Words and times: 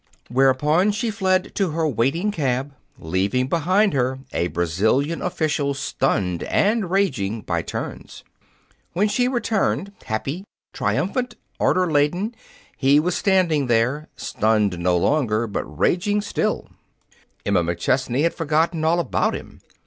Whereupon 0.29 0.91
she 0.93 1.11
fled 1.11 1.53
to 1.53 1.69
her 1.73 1.87
waiting 1.87 2.31
cab, 2.31 2.73
leaving 2.97 3.45
behind 3.47 3.93
her 3.93 4.17
a 4.33 4.47
Brazilian 4.47 5.21
official 5.21 5.75
stunned 5.75 6.41
and 6.41 6.89
raging 6.89 7.43
by 7.43 7.61
turns. 7.61 8.23
When 8.93 9.07
she 9.07 9.27
returned, 9.27 9.91
happy, 10.05 10.43
triumphant, 10.73 11.35
order 11.59 11.91
laden, 11.91 12.33
he 12.75 12.99
was 12.99 13.15
standing 13.15 13.67
there, 13.67 14.07
stunned 14.15 14.79
no 14.79 14.97
longer 14.97 15.45
but 15.45 15.65
raging 15.65 16.21
still. 16.21 16.69
Emma 17.45 17.61
McChesney 17.63 18.23
had 18.23 18.33
forgotten 18.33 18.83
all 18.83 18.99
about 18.99 19.35
him. 19.35 19.61